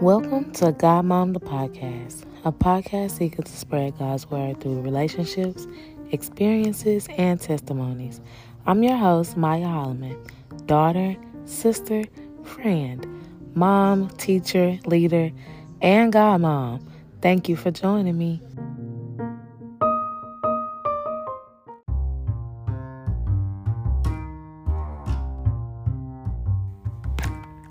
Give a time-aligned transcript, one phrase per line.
[0.00, 5.66] Welcome to God Mom the Podcast, a podcast seeking to spread God's word through relationships,
[6.12, 8.20] experiences, and testimonies.
[8.64, 10.16] I'm your host, Miaya Holliman,
[10.66, 11.16] daughter,
[11.46, 12.04] sister,
[12.44, 13.04] friend,
[13.56, 15.32] mom, teacher, leader,
[15.82, 16.88] and God Mom.
[17.20, 18.40] Thank you for joining me.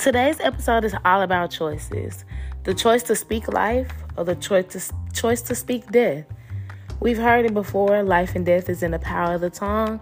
[0.08, 2.24] Today's episode is all about choices
[2.64, 6.24] the choice to speak life or the choice to, choice to speak death.
[7.02, 10.00] We've heard it before life and death is in the power of the tongue.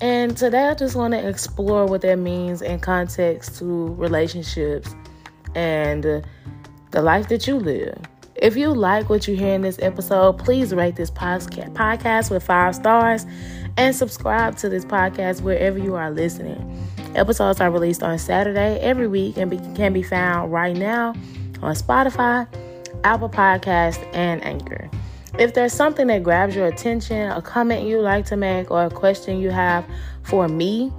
[0.00, 4.94] And today I just want to explore what that means in context to relationships
[5.56, 6.04] and
[6.92, 7.98] the life that you live.
[8.36, 12.76] If you like what you hear in this episode, please rate this podcast with five
[12.76, 13.26] stars
[13.76, 16.86] and subscribe to this podcast wherever you are listening.
[17.14, 21.10] Episodes are released on Saturday every week and be, can be found right now
[21.62, 22.46] on Spotify,
[23.04, 24.88] Apple Podcast, and Anchor.
[25.38, 28.90] If there's something that grabs your attention, a comment you like to make, or a
[28.90, 29.84] question you have
[30.22, 30.92] for me,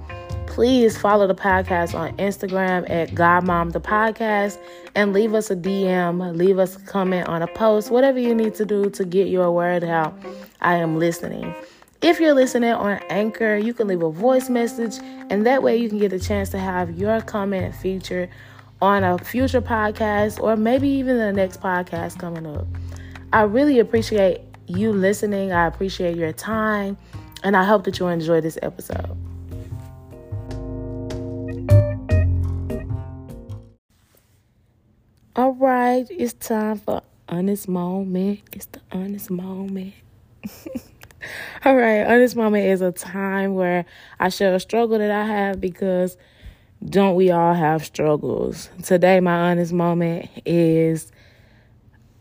[0.46, 4.58] please follow the podcast on Instagram at Godmom the Podcast
[4.94, 8.54] and leave us a DM, leave us a comment on a post, whatever you need
[8.56, 10.14] to do to get your word out.
[10.60, 11.54] I am listening.
[12.02, 14.98] If you're listening on Anchor, you can leave a voice message,
[15.30, 18.28] and that way you can get a chance to have your comment featured
[18.80, 22.66] on a future podcast or maybe even the next podcast coming up.
[23.32, 25.52] I really appreciate you listening.
[25.52, 26.98] I appreciate your time,
[27.44, 29.16] and I hope that you enjoy this episode.
[35.36, 38.40] All right, it's time for honest moment.
[38.50, 39.94] It's the honest moment.
[41.64, 43.84] All right, honest moment is a time where
[44.18, 46.16] I share a struggle that I have because
[46.84, 48.68] don't we all have struggles?
[48.82, 51.12] Today, my honest moment is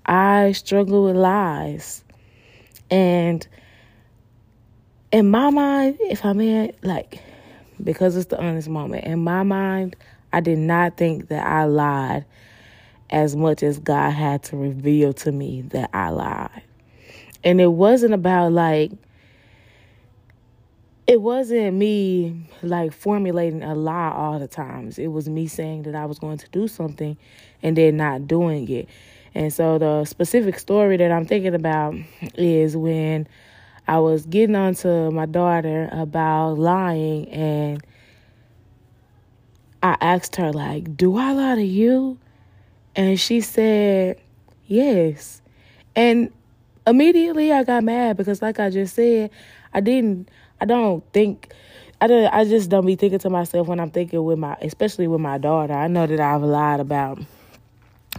[0.06, 2.04] I struggle with lies.
[2.92, 3.48] And
[5.11, 7.23] in my mind, if I'm in, like,
[7.84, 9.95] because it's the honest moment, in my mind,
[10.32, 12.26] I did not think that I lied
[13.10, 16.64] as much as God had to reveal to me that I lied.
[17.44, 18.92] And it wasn't about like,
[21.08, 25.00] it wasn't me like formulating a lie all the times.
[25.00, 27.18] It was me saying that I was going to do something
[27.64, 28.88] and then not doing it.
[29.34, 31.96] And so the specific story that I'm thinking about
[32.36, 33.28] is when
[33.88, 37.84] I was getting on to my daughter about lying and
[39.84, 42.20] I asked her like, "Do I lie to you?"
[42.96, 44.20] And she said,
[44.68, 45.42] "Yes."
[45.96, 46.32] And
[46.87, 49.31] immediately I got mad because like I just said,
[49.73, 51.53] I didn't I don't think
[51.99, 55.08] I don't I just don't be thinking to myself when I'm thinking with my especially
[55.08, 55.73] with my daughter.
[55.73, 57.19] I know that I've lied about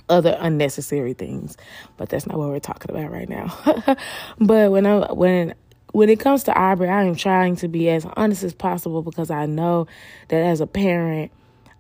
[0.09, 1.57] other unnecessary things,
[1.97, 3.97] but that's not what we're talking about right now.
[4.39, 5.55] but when I when
[5.93, 9.31] when it comes to Aubrey, I am trying to be as honest as possible because
[9.31, 9.87] I know
[10.29, 11.31] that as a parent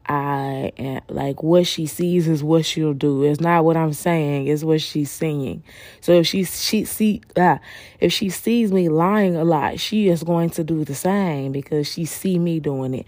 [0.06, 3.22] I am like what she sees is what she'll do.
[3.22, 5.62] It's not what I'm saying, it's what she's seeing.
[6.00, 7.60] So if she she see ah,
[8.00, 11.86] if she sees me lying a lot, she is going to do the same because
[11.86, 13.06] she see me doing it.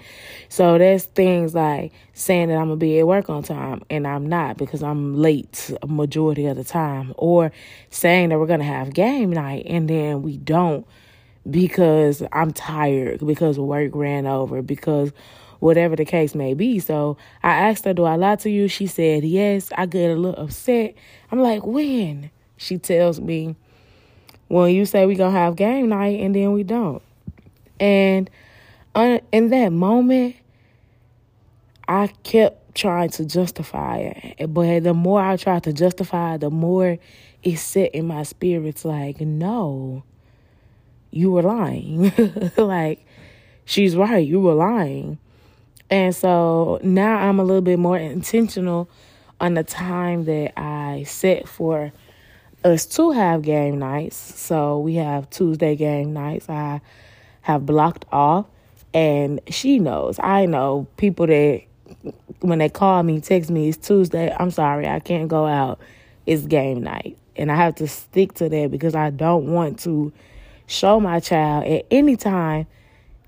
[0.48, 4.28] So there's things like saying that I'm gonna be at work on time and I'm
[4.28, 7.50] not because I'm late a majority of the time, or
[7.90, 10.86] saying that we're gonna have game night and then we don't
[11.50, 15.12] because I'm tired, because work ran over, because
[15.60, 16.78] whatever the case may be.
[16.78, 18.68] So I asked her, Do I lie to you?
[18.68, 19.70] She said, Yes.
[19.76, 20.94] I get a little upset.
[21.30, 22.30] I'm like, When?
[22.56, 23.56] She tells me,
[24.48, 27.02] When you say we going to have game night and then we don't.
[27.80, 28.30] And
[28.94, 30.36] in that moment,
[31.88, 34.52] I kept trying to justify it.
[34.52, 36.98] But the more I tried to justify it, the more
[37.42, 40.02] it set in my spirits like, no,
[41.10, 42.12] you were lying.
[42.56, 43.04] like,
[43.64, 45.18] she's right, you were lying.
[45.90, 48.88] And so now I'm a little bit more intentional
[49.40, 51.92] on the time that I set for
[52.64, 54.16] us to have game nights.
[54.16, 56.48] So we have Tuesday game nights.
[56.48, 56.80] I
[57.42, 58.46] have blocked off,
[58.94, 60.18] and she knows.
[60.18, 61.62] I know people that
[62.40, 64.34] when they call me, text me, it's Tuesday.
[64.38, 65.78] I'm sorry, I can't go out.
[66.26, 67.18] It's game night.
[67.36, 70.12] And I have to stick to that because I don't want to
[70.66, 72.66] show my child at any time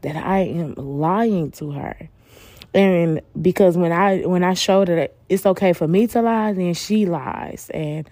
[0.03, 2.09] that I am lying to her.
[2.77, 6.53] And because when I when I showed her that it's okay for me to lie,
[6.53, 7.71] then she lies.
[7.73, 8.09] And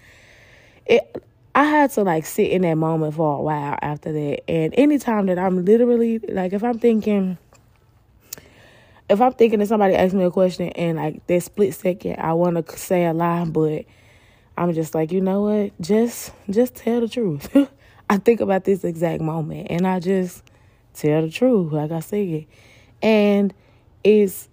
[0.87, 1.23] it
[1.53, 4.49] I had to like sit in that moment for a while after that.
[4.49, 7.37] And anytime that I'm literally like if I'm thinking
[9.07, 12.33] if I'm thinking that somebody asks me a question and like that split second, I
[12.33, 13.85] want to say a lie, but
[14.57, 15.79] I'm just like, you know what?
[15.79, 17.55] Just just tell the truth.
[18.09, 20.43] I think about this exact moment and I just
[20.95, 22.27] tell the truth, like I said.
[22.27, 22.47] It
[23.03, 23.53] and
[24.03, 24.49] it's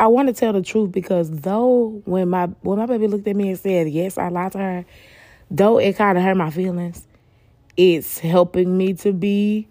[0.00, 3.36] I want to tell the truth because though when my when my baby looked at
[3.36, 4.84] me and said, Yes, I lied to her,
[5.50, 7.06] though it kinda hurt my feelings,
[7.76, 9.68] it's helping me to be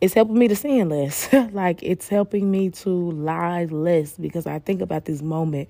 [0.00, 1.32] it's helping me to sin less.
[1.52, 5.68] like it's helping me to lie less because I think about this moment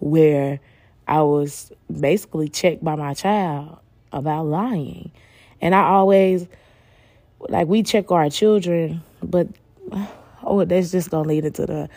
[0.00, 0.60] where
[1.08, 3.78] I was basically checked by my child
[4.12, 5.10] about lying.
[5.62, 6.46] And I always
[7.40, 9.48] like we check our children, but
[10.42, 11.88] oh, that's just gonna lead into the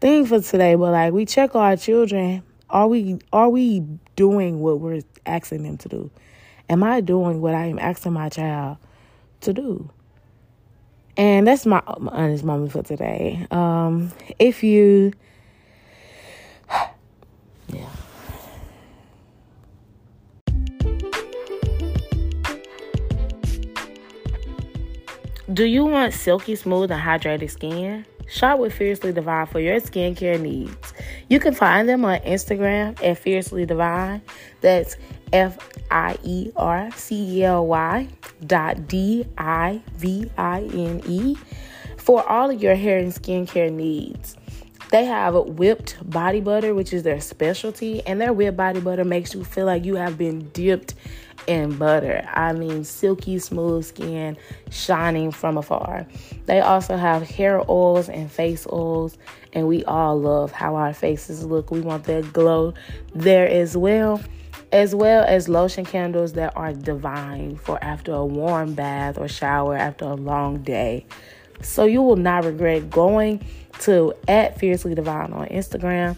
[0.00, 0.74] thing for today.
[0.74, 3.80] But like we check our children, are we are we
[4.16, 6.10] doing what we're asking them to do?
[6.68, 8.78] Am I doing what I am asking my child
[9.42, 9.90] to do?
[11.16, 13.46] And that's my, my honest moment for today.
[13.50, 15.12] Um, if you,
[17.68, 17.88] yeah.
[25.52, 28.04] Do you want silky smooth and hydrated skin?
[28.28, 30.92] Shop with Fiercely Divine for your skincare needs.
[31.28, 34.22] You can find them on Instagram at Fiercely Divine.
[34.60, 34.96] That's
[35.32, 35.58] F
[35.90, 38.08] I E R C E L Y
[38.46, 41.36] dot D I V I N E
[41.96, 44.36] for all of your hair and skincare needs.
[44.90, 49.34] They have whipped body butter, which is their specialty, and their whipped body butter makes
[49.34, 50.94] you feel like you have been dipped
[51.46, 52.28] in butter.
[52.32, 54.36] I mean, silky smooth skin
[54.70, 56.06] shining from afar.
[56.46, 59.16] They also have hair oils and face oils,
[59.52, 61.70] and we all love how our faces look.
[61.70, 62.74] We want that glow
[63.14, 64.20] there as well.
[64.72, 69.76] As well as lotion candles that are divine for after a warm bath or shower
[69.76, 71.06] after a long day.
[71.62, 73.44] So you will not regret going
[73.80, 76.16] to at Fiercely Divine on Instagram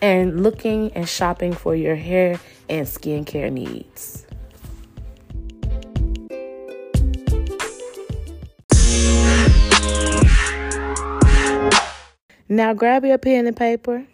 [0.00, 4.26] and looking and shopping for your hair and skincare needs.
[12.52, 14.04] Now grab your pen and paper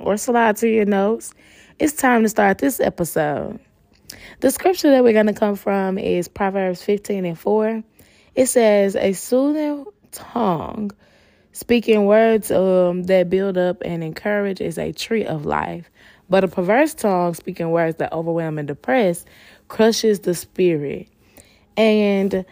[0.00, 1.34] or slide to your notes.
[1.78, 3.60] It's time to start this episode.
[4.40, 7.84] The scripture that we're going to come from is Proverbs 15 and 4.
[8.34, 10.92] It says, A soothing tongue,
[11.52, 15.90] speaking words um, that build up and encourage, is a tree of life.
[16.30, 19.26] But a perverse tongue, speaking words that overwhelm and depress,
[19.68, 21.08] crushes the spirit.
[21.76, 22.46] And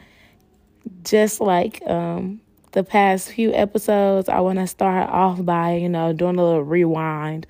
[1.02, 2.42] just like um,
[2.72, 6.62] the past few episodes, I want to start off by, you know, doing a little
[6.62, 7.46] rewind.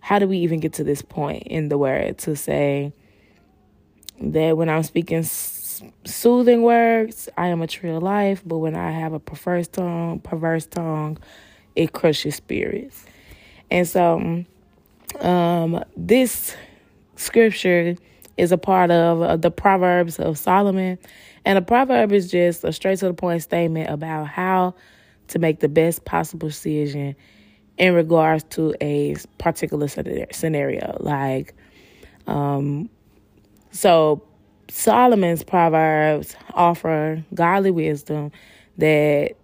[0.00, 2.92] How do we even get to this point in the word to say
[4.20, 5.22] that when I'm speaking
[6.04, 10.20] soothing words, I am a tree of life, but when I have a perverse tongue,
[10.20, 11.18] perverse tongue,
[11.74, 13.04] it crushes spirits.
[13.70, 14.44] And so,
[15.20, 16.54] um, this
[17.16, 17.96] scripture
[18.36, 20.98] is a part of uh, the Proverbs of Solomon.
[21.44, 24.74] And a proverb is just a straight to the point statement about how
[25.28, 27.14] to make the best possible decision
[27.76, 30.96] in regards to a particular scenario.
[31.00, 31.54] Like,
[32.26, 32.90] um,
[33.70, 34.22] so
[34.68, 38.32] Solomon's proverbs offer godly wisdom
[38.78, 39.34] that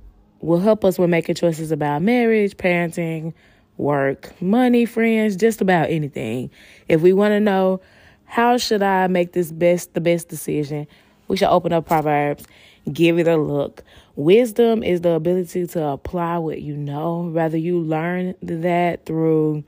[0.40, 3.32] will help us with making choices about marriage, parenting,
[3.76, 6.50] work, money, friends, just about anything.
[6.88, 7.80] If we want to know
[8.24, 10.86] how should I make this best the best decision?
[11.28, 12.44] We should open up Proverbs,
[12.92, 13.82] give it a look.
[14.16, 19.64] Wisdom is the ability to apply what you know, whether you learn that through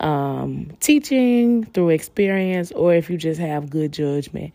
[0.00, 4.52] um, teaching, through experience, or if you just have good judgment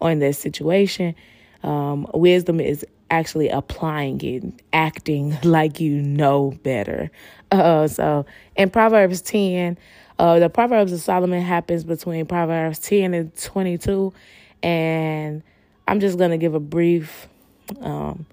[0.00, 1.14] on that situation.
[1.62, 7.10] Um, wisdom is actually applying it, acting like you know better.
[7.52, 9.78] Uh, so in Proverbs 10,
[10.18, 14.12] uh, the Proverbs of Solomon happens between Proverbs 10 and 22.
[14.60, 15.40] And
[15.86, 17.28] I'm just going to give a brief
[17.80, 18.26] um,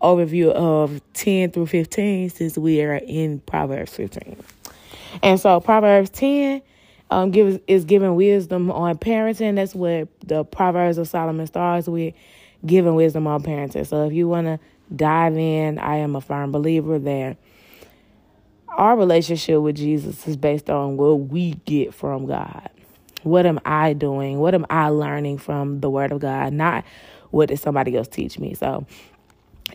[0.00, 4.36] overview of 10 through 15 since we are in Proverbs 15.
[5.22, 6.62] And so Proverbs 10
[7.10, 9.56] um, gives, is giving wisdom on parenting.
[9.56, 12.14] That's what the Proverbs of Solomon starts with,
[12.64, 13.86] giving wisdom on parenting.
[13.86, 14.58] So if you want to
[14.94, 17.36] dive in, I am a firm believer that
[18.68, 22.70] our relationship with Jesus is based on what we get from God.
[23.22, 24.38] What am I doing?
[24.38, 26.52] What am I learning from the Word of God?
[26.52, 26.84] Not
[27.30, 28.54] what did somebody else teach me.
[28.54, 28.86] So,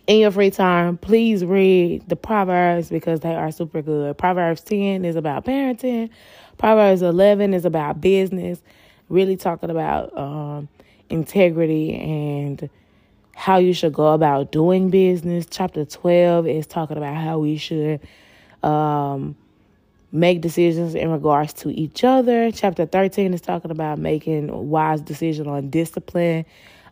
[0.06, 4.18] in your free time, please read the Proverbs because they are super good.
[4.18, 6.10] Proverbs 10 is about parenting,
[6.58, 8.62] Proverbs 11 is about business,
[9.10, 10.68] really talking about um,
[11.10, 12.70] integrity and
[13.36, 15.46] how you should go about doing business.
[15.50, 18.00] Chapter 12 is talking about how we should
[18.64, 19.36] um,
[20.12, 22.52] make decisions in regards to each other.
[22.52, 26.46] Chapter 13 is talking about making wise decision on discipline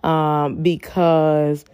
[0.04, 1.66] um, because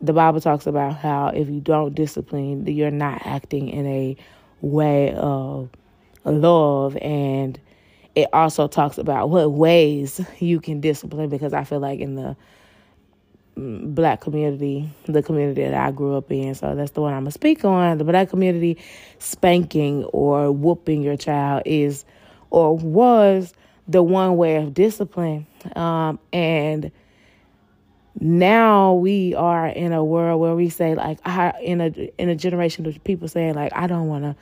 [0.00, 4.16] the Bible talks about how if you don't discipline, you're not acting in a
[4.62, 5.68] way of
[6.24, 6.96] love.
[6.98, 7.60] And
[8.14, 12.36] it also talks about what ways you can discipline because I feel like in the
[13.60, 17.32] black community, the community that I grew up in, so that's the one I'm gonna
[17.32, 17.98] speak on.
[17.98, 18.78] The black community,
[19.18, 22.04] spanking or whooping your child is
[22.50, 23.52] or was
[23.86, 25.46] the one way of discipline.
[25.76, 26.90] Um, and
[28.18, 31.86] now we are in a world where we say like I in a
[32.18, 34.36] in a generation of people saying like I don't want to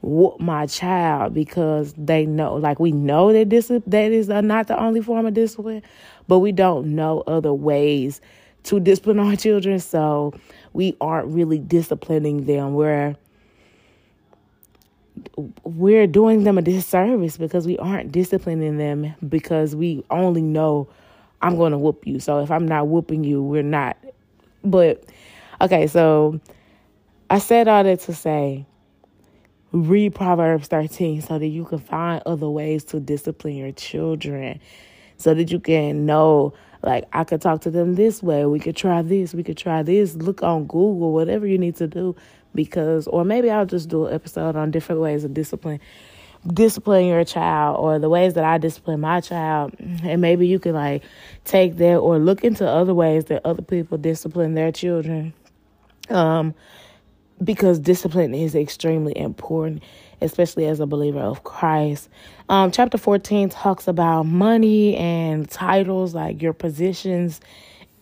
[0.00, 4.80] whoop my child because they know like we know that this that is not the
[4.80, 5.82] only form of discipline
[6.28, 8.20] but we don't know other ways
[8.62, 10.32] to discipline our children so
[10.72, 13.16] we aren't really disciplining them we're
[15.64, 20.88] we're doing them a disservice because we aren't disciplining them because we only know
[21.40, 22.20] I'm going to whoop you.
[22.20, 23.96] So if I'm not whooping you, we're not.
[24.64, 25.04] But
[25.60, 26.40] okay, so
[27.30, 28.66] I said all that to say
[29.72, 34.60] read Proverbs 13 so that you can find other ways to discipline your children
[35.18, 38.46] so that you can know like I could talk to them this way.
[38.46, 39.34] We could try this.
[39.34, 40.14] We could try this.
[40.14, 42.16] Look on Google, whatever you need to do
[42.54, 45.80] because or maybe I'll just do an episode on different ways of discipline
[46.46, 49.74] discipline your child or the ways that I discipline my child.
[49.78, 51.02] And maybe you can like
[51.44, 55.34] take that or look into other ways that other people discipline their children.
[56.10, 56.54] Um,
[57.42, 59.82] because discipline is extremely important,
[60.20, 62.08] especially as a believer of Christ.
[62.48, 67.40] Um, chapter 14 talks about money and titles, like your positions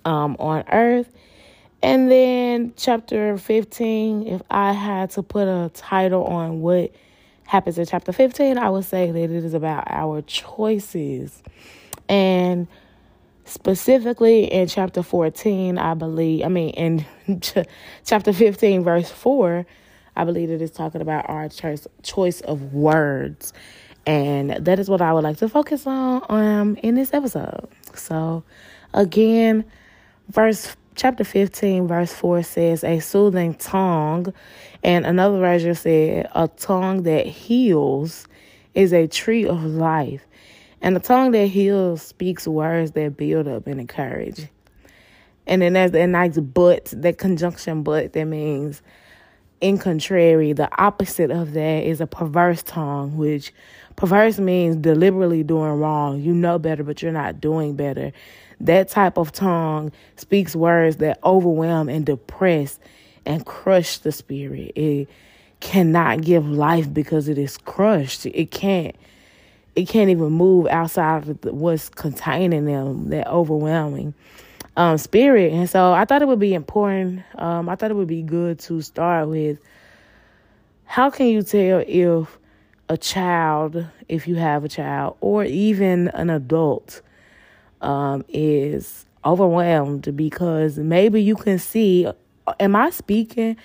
[0.05, 1.13] um, on earth.
[1.83, 6.93] And then chapter 15, if I had to put a title on what
[7.45, 11.43] happens in chapter 15, I would say that it is about our choices.
[12.09, 12.67] And
[13.45, 17.43] specifically in chapter 14, I believe, I mean, in
[18.05, 19.67] chapter 15, verse 4,
[20.17, 23.53] I believe it is talking about our choice, choice of words.
[24.07, 27.69] And that is what I would like to focus on um, in this episode.
[27.95, 28.45] So,
[28.95, 29.65] again,
[30.29, 34.33] verse chapter 15, verse 4 says, A soothing tongue
[34.83, 38.27] and another version said, A tongue that heals
[38.75, 40.25] is a tree of life.
[40.81, 44.49] And the tongue that heals speaks words that build up and encourage.
[45.47, 48.83] And then there's that nice but, that conjunction but that means
[49.61, 53.53] in contrary, the opposite of that is a perverse tongue, which
[53.97, 56.21] perverse means deliberately doing wrong.
[56.21, 58.13] You know better, but you're not doing better.
[58.61, 62.79] That type of tongue speaks words that overwhelm and depress
[63.25, 64.73] and crush the spirit.
[64.77, 65.09] It
[65.61, 68.27] cannot give life because it is crushed.
[68.27, 68.95] It can't
[69.75, 74.15] it can't even move outside of what's containing them, that overwhelming
[74.77, 75.53] um, spirit.
[75.53, 77.23] And so I thought it would be important.
[77.37, 79.59] Um, I thought it would be good to start with
[80.85, 82.39] how can you tell if
[82.89, 87.03] a child, if you have a child, or even an adult,
[87.81, 92.07] um, is overwhelmed because maybe you can see
[92.61, 93.57] am I speaking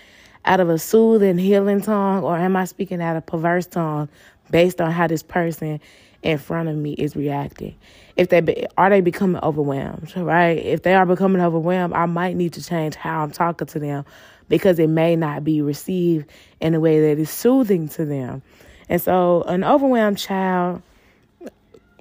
[0.44, 4.10] out of a soothing, healing tongue, or am I speaking out of perverse tongue
[4.50, 5.80] based on how this person
[6.24, 7.76] in front of me is reacting?
[8.16, 10.58] If they be, are they becoming overwhelmed, right?
[10.58, 14.06] If they are becoming overwhelmed, I might need to change how I'm talking to them
[14.50, 18.42] because it may not be received in a way that is soothing to them.
[18.90, 20.82] And so, an overwhelmed child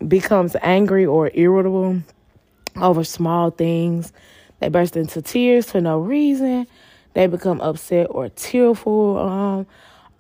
[0.06, 2.00] becomes angry or irritable
[2.76, 4.12] over small things
[4.60, 6.66] they burst into tears for no reason.
[7.14, 9.66] They become upset or tearful um,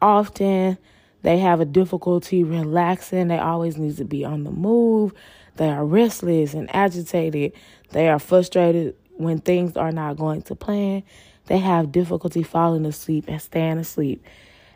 [0.02, 0.78] often.
[1.22, 3.28] They have a difficulty relaxing.
[3.28, 5.12] They always need to be on the move.
[5.56, 7.52] They are restless and agitated.
[7.90, 11.02] They are frustrated when things are not going to plan.
[11.46, 14.24] They have difficulty falling asleep and staying asleep.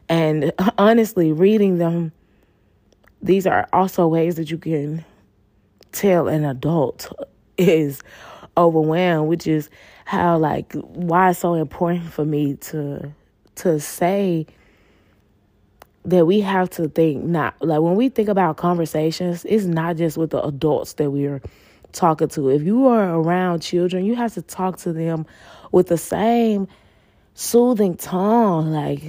[0.08, 2.12] And honestly, reading them,
[3.22, 5.04] these are also ways that you can
[5.92, 7.10] tell an adult
[7.56, 8.02] is
[8.56, 9.70] overwhelmed, which is
[10.04, 13.12] how like why it's so important for me to
[13.54, 14.46] to say
[16.04, 20.16] that we have to think not like when we think about conversations, it's not just
[20.16, 21.40] with the adults that we're
[21.92, 22.50] talking to.
[22.50, 25.26] If you are around children, you have to talk to them
[25.72, 26.68] with the same
[27.34, 28.72] soothing tone.
[28.72, 29.02] Like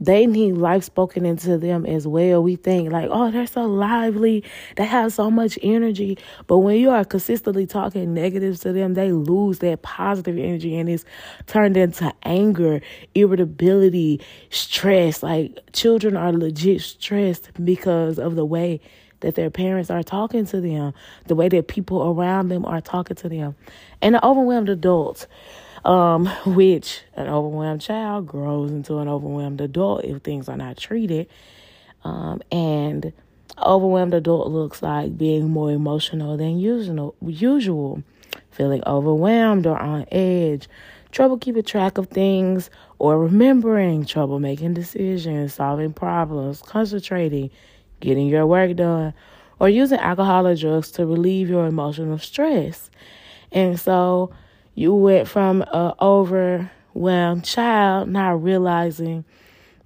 [0.00, 2.42] they need life spoken into them as well.
[2.42, 4.44] We think like, oh, they're so lively,
[4.76, 6.18] they have so much energy.
[6.46, 10.88] But when you are consistently talking negatives to them, they lose that positive energy and
[10.88, 11.04] it's
[11.46, 12.80] turned into anger,
[13.14, 15.22] irritability, stress.
[15.22, 18.80] Like children are legit stressed because of the way
[19.20, 20.92] that their parents are talking to them,
[21.26, 23.56] the way that people around them are talking to them.
[24.02, 25.26] And the overwhelmed adults
[25.86, 31.28] um, which an overwhelmed child grows into an overwhelmed adult if things are not treated.
[32.02, 33.12] Um, and
[33.64, 38.02] overwhelmed adult looks like being more emotional than usual, usual,
[38.50, 40.68] feeling overwhelmed or on edge,
[41.12, 47.48] trouble keeping track of things or remembering, trouble making decisions, solving problems, concentrating,
[48.00, 49.14] getting your work done,
[49.60, 52.90] or using alcohol or drugs to relieve your emotional stress.
[53.52, 54.32] And so
[54.76, 59.24] you went from a overwhelmed child not realizing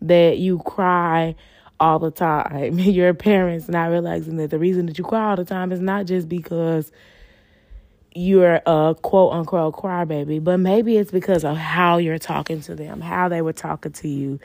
[0.02, 1.36] that you cry
[1.78, 2.78] all the time.
[2.78, 6.06] Your parents not realizing that the reason that you cry all the time is not
[6.06, 6.90] just because
[8.14, 13.00] you're a quote unquote crybaby, but maybe it's because of how you're talking to them,
[13.00, 14.40] how they were talking to you.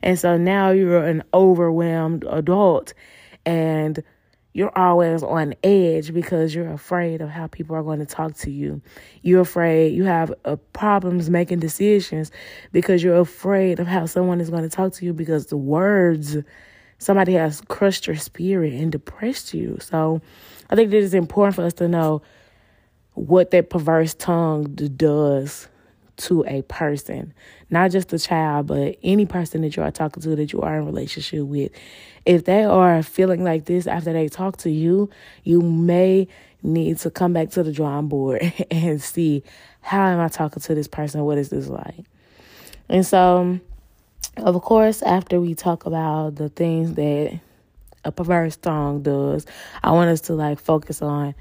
[0.00, 2.94] And so now you're an overwhelmed adult
[3.44, 4.02] and
[4.58, 8.50] you're always on edge because you're afraid of how people are going to talk to
[8.50, 8.82] you.
[9.22, 12.32] You're afraid you have uh, problems making decisions
[12.72, 16.36] because you're afraid of how someone is going to talk to you because the words
[16.98, 19.78] somebody has crushed your spirit and depressed you.
[19.80, 20.20] So
[20.68, 22.22] I think it is important for us to know
[23.14, 25.68] what that perverse tongue does
[26.18, 27.32] to a person,
[27.70, 30.78] not just a child, but any person that you are talking to that you are
[30.78, 31.72] in relationship with.
[32.26, 35.08] If they are feeling like this after they talk to you,
[35.44, 36.28] you may
[36.62, 39.42] need to come back to the drawing board and see
[39.80, 41.24] how am I talking to this person?
[41.24, 42.04] What is this like?
[42.88, 43.60] And so,
[44.36, 47.40] of course, after we talk about the things that
[48.04, 49.46] a perverse tongue does,
[49.82, 51.34] I want us to like focus on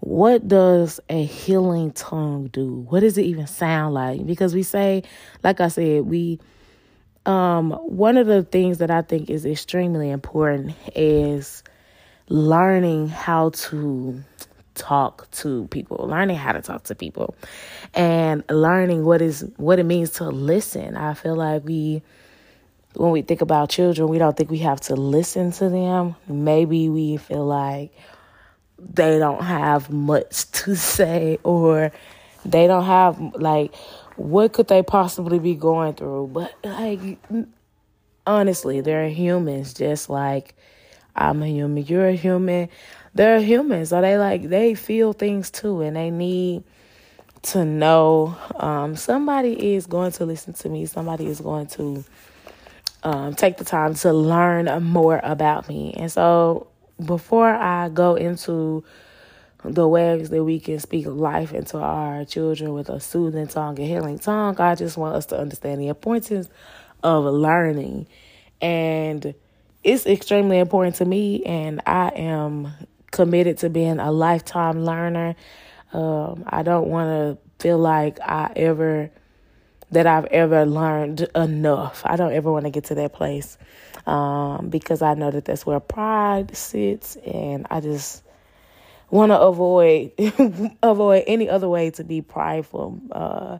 [0.00, 2.86] what does a healing tongue do?
[2.88, 4.24] What does it even sound like?
[4.26, 5.02] Because we say,
[5.42, 6.38] like I said, we
[7.24, 11.64] um one of the things that I think is extremely important is
[12.28, 14.22] learning how to
[14.74, 17.34] talk to people, learning how to talk to people
[17.94, 20.96] and learning what is what it means to listen.
[20.96, 22.02] I feel like we
[22.94, 26.16] when we think about children, we don't think we have to listen to them.
[26.28, 27.92] Maybe we feel like
[28.78, 31.92] they don't have much to say or
[32.44, 33.74] they don't have like
[34.16, 36.28] what could they possibly be going through?
[36.28, 37.18] But like
[38.26, 40.54] honestly they're humans just like
[41.14, 41.84] i'm a human.
[41.84, 42.68] You're a human.
[43.14, 43.90] They're humans.
[43.90, 46.64] So they like they feel things too and they need
[47.42, 50.84] to know um, somebody is going to listen to me.
[50.86, 52.04] Somebody is going to
[53.04, 55.94] um, take the time to learn more about me.
[55.96, 56.66] And so
[57.04, 58.84] before I go into
[59.64, 63.88] the ways that we can speak life into our children with a soothing tongue and
[63.88, 66.48] healing tongue, I just want us to understand the importance
[67.02, 68.06] of learning.
[68.60, 69.34] And
[69.82, 72.72] it's extremely important to me, and I am
[73.10, 75.36] committed to being a lifetime learner.
[75.92, 79.10] Um, I don't want to feel like I ever
[79.90, 82.02] that I've ever learned enough.
[82.04, 83.56] I don't ever want to get to that place
[84.06, 88.22] um, because I know that that's where pride sits, and I just
[89.10, 90.12] want to avoid
[90.82, 93.00] avoid any other way to be prideful.
[93.12, 93.58] Uh,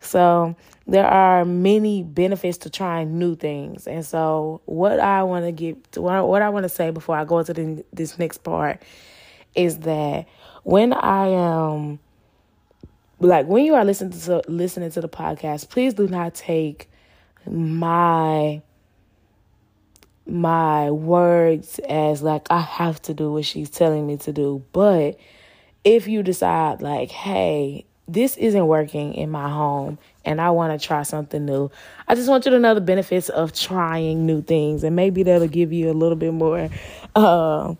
[0.00, 0.54] so
[0.86, 5.92] there are many benefits to trying new things, and so what I want to get
[5.92, 8.82] to, what I want to say before I go into the, this next part
[9.54, 10.26] is that
[10.62, 11.98] when I am um,
[13.20, 16.90] like when you are listening to listening to the podcast, please do not take
[17.46, 18.62] my
[20.26, 24.64] my words as like I have to do what she's telling me to do.
[24.72, 25.18] But
[25.84, 30.86] if you decide like, hey, this isn't working in my home and I want to
[30.86, 31.70] try something new.
[32.06, 35.48] I just want you to know the benefits of trying new things and maybe that'll
[35.48, 36.68] give you a little bit more
[37.14, 37.74] uh,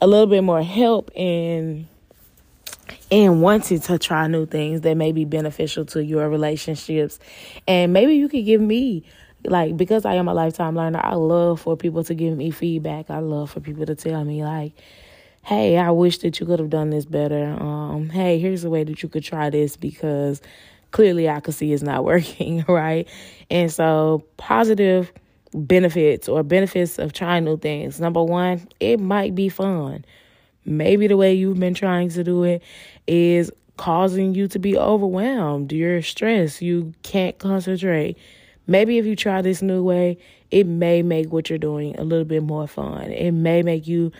[0.00, 1.88] a little bit more help in
[3.10, 7.18] and wanting to try new things that may be beneficial to your relationships.
[7.66, 9.04] And maybe you could give me
[9.44, 13.10] like because I am a lifetime learner, I love for people to give me feedback.
[13.10, 14.72] I love for people to tell me like,
[15.42, 18.84] "Hey, I wish that you could have done this better." Um, "Hey, here's a way
[18.84, 20.40] that you could try this because
[20.92, 23.06] clearly I could see it's not working, right?"
[23.50, 25.12] And so, positive
[25.54, 28.00] benefits or benefits of trying new things.
[28.00, 30.04] Number 1, it might be fun.
[30.64, 32.62] Maybe the way you've been trying to do it
[33.06, 35.72] is causing you to be overwhelmed.
[35.72, 36.62] You're stressed.
[36.62, 38.16] You can't concentrate
[38.66, 40.18] maybe if you try this new way,
[40.50, 43.10] it may make what you're doing a little bit more fun.
[43.10, 44.12] It may make you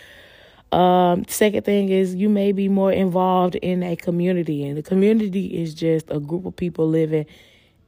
[0.73, 5.63] um, second thing is you may be more involved in a community, and the community
[5.63, 7.27] is just a group of people living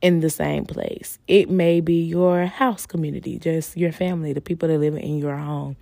[0.03, 1.19] in the same place.
[1.27, 5.37] It may be your house community, just your family, the people that live in your
[5.37, 5.77] home.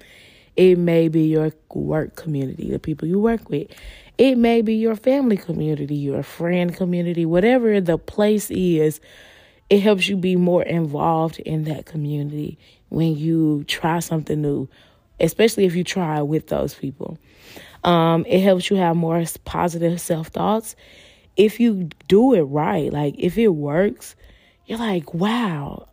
[0.57, 3.69] It may be your work community, the people you work with.
[4.19, 9.01] It may be your family community, your friend community, whatever the place is.
[9.71, 12.59] It helps you be more involved in that community
[12.91, 14.69] when you try something new
[15.21, 17.19] especially if you try with those people.
[17.83, 20.75] Um, it helps you have more positive self thoughts.
[21.37, 24.15] If you do it right, like if it works,
[24.67, 25.89] you're like, wow,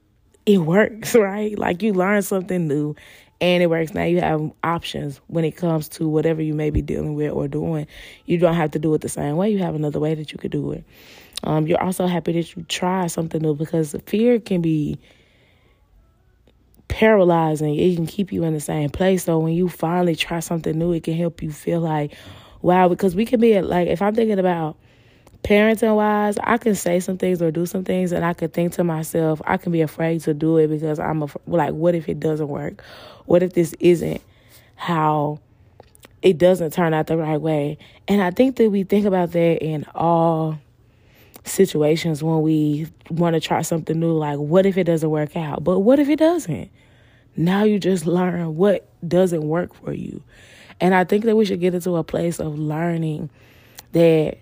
[0.46, 1.58] it works, right?
[1.58, 2.96] Like you learn something new
[3.42, 3.94] and it works.
[3.94, 7.48] Now you have options when it comes to whatever you may be dealing with or
[7.48, 7.88] doing.
[8.26, 9.50] You don't have to do it the same way.
[9.50, 10.86] You have another way that you could do it.
[11.44, 15.00] Um, you're also happy that you try something new because fear can be
[16.88, 17.76] paralyzing.
[17.76, 19.24] It can keep you in the same place.
[19.24, 22.14] So when you finally try something new, it can help you feel like,
[22.62, 24.78] wow, because we can be like, if I'm thinking about
[25.44, 28.74] parenting wise, I can say some things or do some things, and I can think
[28.74, 32.08] to myself, I can be afraid to do it because I'm a, like, what if
[32.10, 32.84] it doesn't work?
[33.26, 34.22] What if this isn't
[34.76, 35.40] how
[36.22, 37.78] it doesn't turn out the right way?
[38.08, 40.60] And I think that we think about that in all
[41.44, 45.64] situations when we want to try something new like what if it doesn't work out
[45.64, 46.70] but what if it doesn't
[47.36, 50.22] now you just learn what doesn't work for you.
[50.80, 53.30] And I think that we should get into a place of learning
[53.94, 54.38] that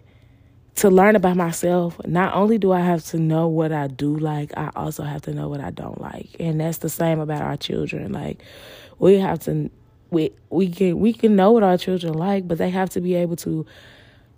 [0.75, 4.51] to learn about myself, not only do I have to know what I do like,
[4.57, 6.29] I also have to know what I don't like.
[6.39, 8.13] And that's the same about our children.
[8.13, 8.41] Like
[8.97, 9.69] we have to
[10.11, 13.15] we we can we can know what our children like, but they have to be
[13.15, 13.65] able to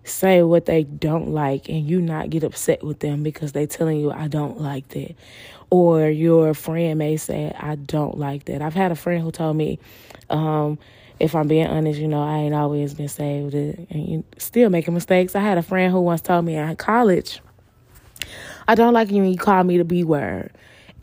[0.04, 4.00] say what they don't like and you not get upset with them because they telling
[4.00, 5.16] you I don't like that.
[5.70, 8.62] Or your friend may say, I don't like that.
[8.62, 9.80] I've had a friend who told me,
[10.30, 10.80] um,
[11.22, 15.36] if I'm being honest, you know, I ain't always been saved and still making mistakes.
[15.36, 17.42] I had a friend who once told me in college,
[18.68, 20.52] I don't like you when you call me the B word.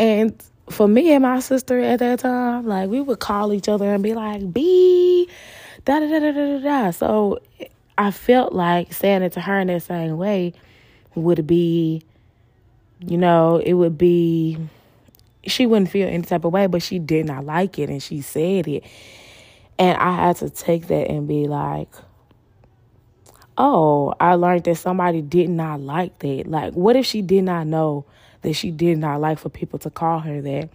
[0.00, 3.92] And for me and my sister at that time, like we would call each other
[3.92, 5.28] and be like, B,
[5.84, 6.90] da da da da da da.
[6.90, 7.38] So
[7.96, 10.52] I felt like saying it to her in that same way
[11.14, 12.02] would be,
[13.00, 14.58] you know, it would be,
[15.46, 18.20] she wouldn't feel any type of way, but she did not like it and she
[18.20, 18.84] said it.
[19.78, 21.88] And I had to take that and be like,
[23.56, 26.46] oh, I learned that somebody did not like that.
[26.46, 28.04] Like, what if she did not know
[28.42, 30.70] that she did not like for people to call her that?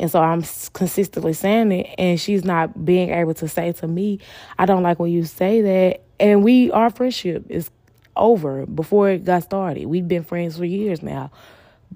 [0.00, 0.42] And so I'm
[0.72, 4.20] consistently saying it, and she's not being able to say to me,
[4.58, 6.02] I don't like when you say that.
[6.20, 7.70] And we, our friendship is
[8.16, 9.86] over before it got started.
[9.86, 11.30] We've been friends for years now,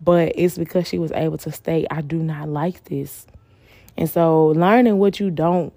[0.01, 3.27] but it's because she was able to state, I do not like this.
[3.97, 5.73] And so learning what you don't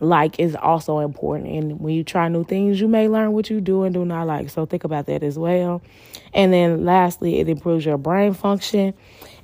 [0.00, 1.48] like is also important.
[1.48, 4.26] And when you try new things, you may learn what you do and do not
[4.26, 4.50] like.
[4.50, 5.82] So think about that as well.
[6.32, 8.94] And then lastly, it improves your brain function.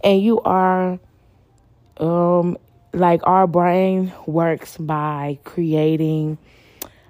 [0.02, 0.98] And you are
[1.98, 2.58] um,
[2.92, 6.38] like our brain works by creating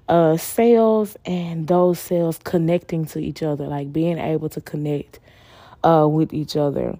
[0.08, 5.20] uh, cells and those cells connecting to each other, like being able to connect
[5.84, 6.98] uh, with each other.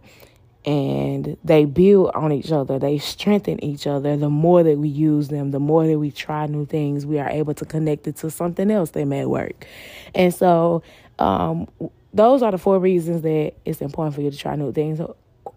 [0.66, 4.16] And they build on each other, they strengthen each other.
[4.16, 7.30] The more that we use them, the more that we try new things, we are
[7.30, 9.66] able to connect it to something else that may work.
[10.14, 10.82] And so,
[11.18, 11.66] um,
[12.12, 15.00] those are the four reasons that it's important for you to try new things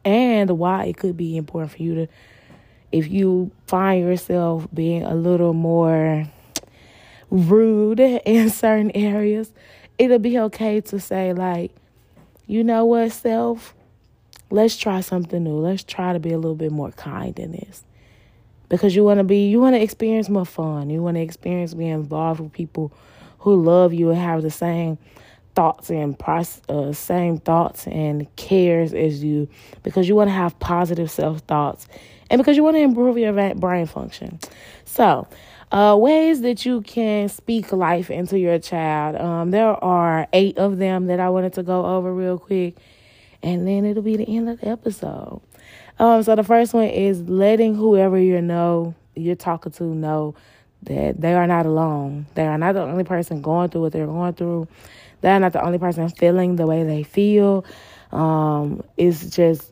[0.05, 2.07] and why it could be important for you to
[2.91, 6.27] if you find yourself being a little more
[7.29, 9.51] rude in certain areas
[9.97, 11.71] it'll be okay to say like
[12.45, 13.73] you know what self
[14.53, 15.57] let's try something new.
[15.57, 17.83] Let's try to be a little bit more kind in this.
[18.69, 20.89] Because you want to be you want to experience more fun.
[20.89, 22.93] You want to experience being involved with people
[23.39, 24.97] who love you and have the same
[25.55, 26.15] thoughts and
[26.69, 29.49] uh, same thoughts and cares as you.
[29.81, 31.87] Because you want to have positive self thoughts
[32.29, 34.39] and because you want to improve your brain function.
[34.85, 35.27] So,
[35.71, 39.15] uh, ways that you can speak life into your child.
[39.15, 42.77] Um, there are eight of them that I wanted to go over real quick,
[43.43, 45.41] and then it'll be the end of the episode.
[45.99, 50.33] Um, so the first one is letting whoever you know you're talking to know
[50.83, 52.25] that they are not alone.
[52.33, 54.67] They are not the only person going through what they're going through.
[55.21, 57.63] They're not the only person feeling the way they feel.
[58.11, 59.71] Um, it's just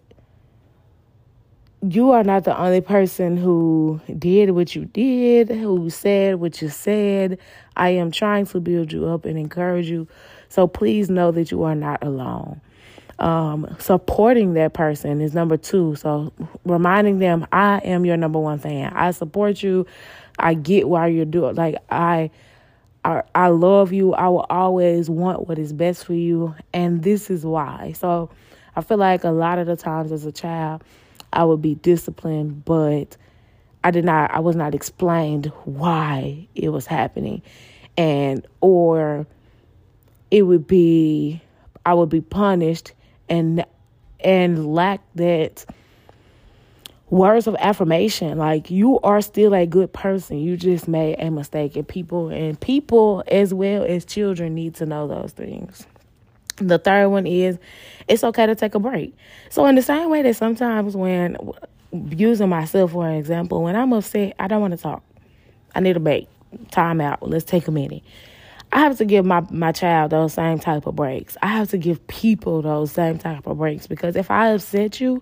[1.82, 6.70] you are not the only person who did what you did, who said what you
[6.70, 7.40] said.
[7.76, 10.08] I am trying to build you up and encourage you.
[10.50, 12.62] So please know that you are not alone.
[13.22, 15.94] Um, supporting that person is number two.
[15.94, 16.34] So
[16.66, 18.92] reminding them, I am your number one fan.
[18.94, 19.86] I support you.
[20.40, 21.54] I get why you're doing.
[21.54, 22.32] Like I,
[23.06, 24.16] I, I love you.
[24.16, 27.92] I will always want what is best for you, and this is why.
[27.92, 28.32] So
[28.76, 30.84] I feel like a lot of the times as a child,
[31.32, 33.18] I would be disciplined, but
[33.84, 34.32] I did not.
[34.32, 37.44] I was not explained why it was happening,
[37.96, 39.28] and or
[40.32, 41.40] it would be
[41.86, 42.94] I would be punished
[43.32, 43.66] and
[44.20, 45.66] and lack that
[47.10, 48.38] words of affirmation.
[48.38, 50.38] Like you are still a good person.
[50.38, 51.76] You just made a mistake.
[51.76, 55.88] And people and people as well as children need to know those things.
[56.58, 57.58] The third one is
[58.08, 59.16] it's okay to take a break.
[59.50, 61.38] So in the same way that sometimes when
[61.92, 65.04] using myself for an example when i'm upset i don't want to talk.
[65.76, 66.30] I need a break.
[66.70, 67.28] Time out.
[67.28, 68.02] Let's take a minute
[68.74, 71.36] I have to give my, my child those same type of breaks.
[71.42, 75.22] I have to give people those same type of breaks because if I upset you,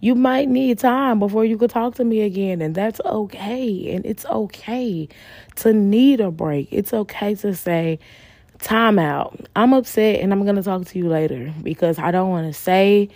[0.00, 2.60] you might need time before you could talk to me again.
[2.60, 3.92] And that's okay.
[3.94, 5.08] And it's okay
[5.56, 6.68] to need a break.
[6.70, 7.98] It's okay to say,
[8.60, 9.38] time out.
[9.56, 12.58] I'm upset and I'm going to talk to you later because I don't want to
[12.58, 13.08] say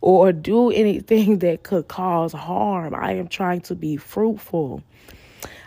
[0.00, 2.94] or do anything that could cause harm.
[2.94, 4.82] I am trying to be fruitful.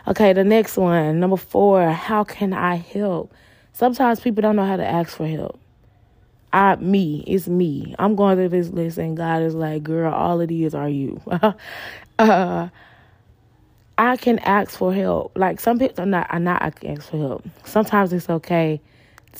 [0.08, 3.32] Okay, the next one, number four, how can I help?
[3.72, 5.60] Sometimes people don't know how to ask for help.
[6.52, 7.94] I, me, it's me.
[8.00, 11.20] I'm going through this list, and God is like, girl, all of these are you.
[12.18, 12.68] uh,
[13.96, 15.32] I can ask for help.
[15.36, 16.62] Like some people, are not, I'm not.
[16.62, 17.48] I can ask for help.
[17.64, 18.80] Sometimes it's okay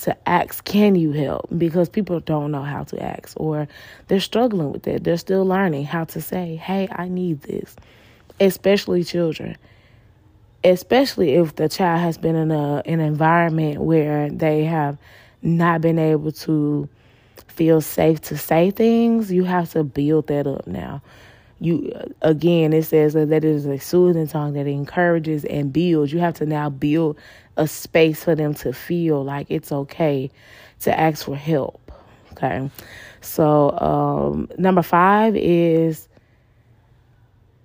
[0.01, 3.67] to ask, "Can you help?" Because people don't know how to ask, or
[4.07, 5.03] they're struggling with it.
[5.03, 7.75] They're still learning how to say, "Hey, I need this."
[8.39, 9.57] Especially children
[10.63, 14.97] especially if the child has been in a an environment where they have
[15.41, 16.87] not been able to
[17.47, 21.01] feel safe to say things, you have to build that up now.
[21.59, 26.11] You again, it says that it is a soothing tongue that encourages and builds.
[26.11, 27.17] You have to now build
[27.57, 30.31] a space for them to feel like it's okay
[30.81, 31.79] to ask for help.
[32.31, 32.69] Okay,
[33.21, 36.07] so um, number five is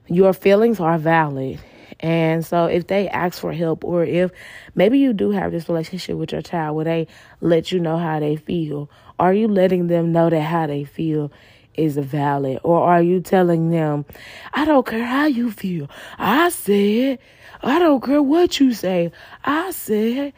[0.06, 1.58] your feelings are valid
[2.00, 4.30] and so if they ask for help or if
[4.74, 7.06] maybe you do have this relationship with your child where they
[7.40, 11.32] let you know how they feel, are you letting them know that how they feel
[11.74, 12.60] is valid?
[12.62, 14.04] Or are you telling them,
[14.52, 15.90] I don't care how you feel.
[16.18, 17.18] I said,
[17.62, 19.10] I don't care what you say.
[19.44, 20.32] I said,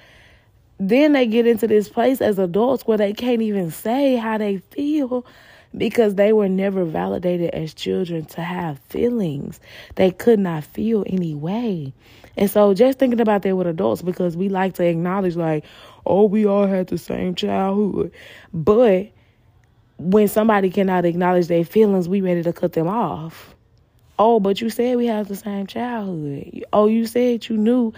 [0.79, 4.59] then they get into this place as adults where they can't even say how they
[4.59, 5.27] feel
[5.77, 9.61] because they were never validated as children to have feelings.
[9.95, 11.93] They could not feel any way.
[12.37, 15.65] And so just thinking about that with adults because we like to acknowledge like,
[16.07, 18.13] oh, we all had the same childhood.
[18.53, 19.11] But
[19.99, 23.55] when somebody cannot acknowledge their feelings, we ready to cut them off.
[24.19, 26.65] Oh, but you said we have the same childhood.
[26.73, 27.93] Oh, you said you knew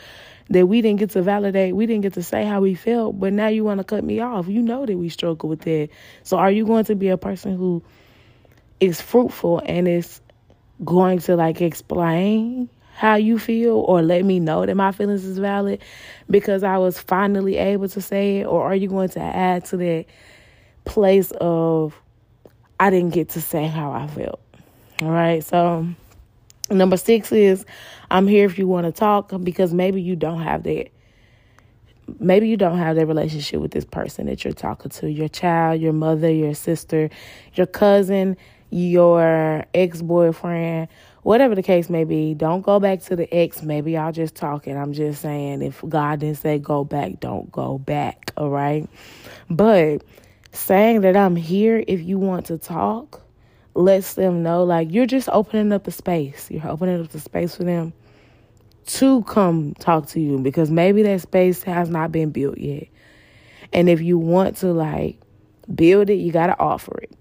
[0.50, 3.32] that we didn't get to validate, we didn't get to say how we felt, but
[3.32, 4.48] now you want to cut me off.
[4.48, 5.88] You know that we struggle with that.
[6.22, 7.82] So are you going to be a person who
[8.80, 10.20] is fruitful and is
[10.84, 15.38] going to like explain how you feel or let me know that my feelings is
[15.38, 15.80] valid
[16.28, 19.76] because I was finally able to say it or are you going to add to
[19.78, 20.06] that
[20.84, 21.98] place of
[22.78, 24.40] I didn't get to say how I felt.
[25.00, 25.44] All right.
[25.44, 25.86] So
[26.72, 27.64] Number six is
[28.10, 30.88] I'm here if you want to talk because maybe you don't have that.
[32.18, 35.80] Maybe you don't have that relationship with this person that you're talking to your child,
[35.80, 37.08] your mother, your sister,
[37.54, 38.36] your cousin,
[38.70, 40.88] your ex boyfriend,
[41.22, 42.34] whatever the case may be.
[42.34, 43.62] Don't go back to the ex.
[43.62, 44.76] Maybe y'all just talking.
[44.76, 48.32] I'm just saying, if God didn't say go back, don't go back.
[48.36, 48.88] All right.
[49.48, 50.04] But
[50.52, 53.21] saying that I'm here if you want to talk
[53.74, 56.50] lets them know like you're just opening up the space.
[56.50, 57.92] You're opening up the space for them
[58.86, 62.88] to come talk to you because maybe that space has not been built yet.
[63.72, 65.18] And if you want to like
[65.72, 67.16] build it, you got to offer it.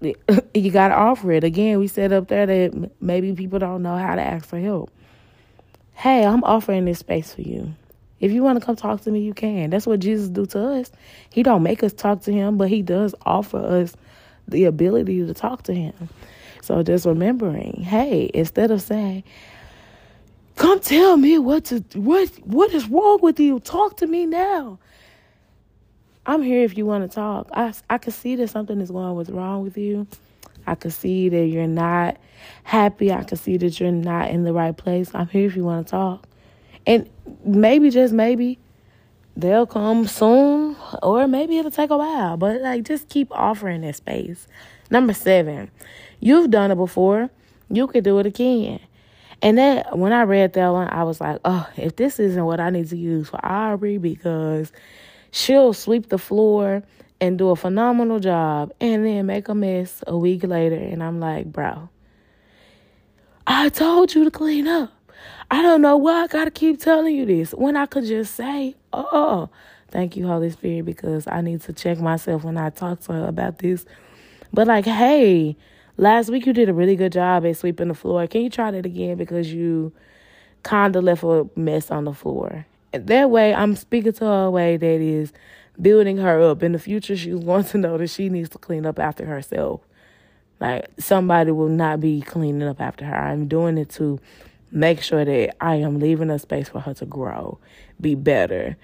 [0.54, 1.44] you got to offer it.
[1.44, 4.90] Again, we said up there that maybe people don't know how to ask for help.
[5.94, 7.74] Hey, I'm offering this space for you.
[8.20, 9.70] If you want to come talk to me, you can.
[9.70, 10.90] That's what Jesus do to us.
[11.30, 13.96] He don't make us talk to him, but he does offer us
[14.48, 16.08] the ability to talk to him.
[16.62, 19.24] So just remembering, hey, instead of saying,
[20.56, 23.60] "Come tell me what to what what is wrong with you?
[23.60, 24.78] Talk to me now."
[26.26, 27.50] I'm here if you want to talk.
[27.52, 30.06] I I can see that something is going with wrong with you.
[30.66, 32.16] I can see that you're not
[32.62, 33.12] happy.
[33.12, 35.10] I can see that you're not in the right place.
[35.14, 36.26] I'm here if you want to talk.
[36.86, 37.08] And
[37.44, 38.58] maybe just maybe
[39.36, 43.96] they'll come soon or maybe it'll take a while but like just keep offering that
[43.96, 44.46] space
[44.90, 45.70] Number seven,
[46.20, 47.30] you've done it before.
[47.70, 48.80] You could do it again.
[49.42, 52.60] And that when I read that one, I was like, oh, if this isn't what
[52.60, 54.72] I need to use for Aubrey, because
[55.30, 56.82] she'll sweep the floor
[57.20, 60.76] and do a phenomenal job and then make a mess a week later.
[60.76, 61.88] And I'm like, bro,
[63.46, 64.92] I told you to clean up.
[65.50, 68.74] I don't know why I gotta keep telling you this when I could just say,
[68.92, 69.48] oh,
[69.88, 73.26] thank you, Holy Spirit, because I need to check myself when I talk to her
[73.26, 73.84] about this.
[74.52, 75.56] But like, hey,
[75.96, 78.26] last week you did a really good job at sweeping the floor.
[78.26, 79.16] Can you try that again?
[79.16, 79.92] Because you
[80.62, 82.66] kind of left a mess on the floor.
[82.92, 85.32] And that way, I'm speaking to her a way that is
[85.80, 86.62] building her up.
[86.62, 89.80] In the future, she's going to know that she needs to clean up after herself.
[90.60, 93.14] Like somebody will not be cleaning up after her.
[93.14, 94.20] I'm doing it to
[94.74, 97.58] make sure that I am leaving a space for her to grow,
[98.00, 98.76] be better.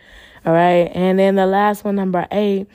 [0.46, 0.90] All right.
[0.94, 2.68] And then the last one, number eight,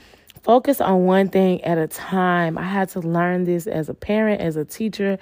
[0.44, 2.58] focus on one thing at a time.
[2.58, 5.18] I had to learn this as a parent, as a teacher.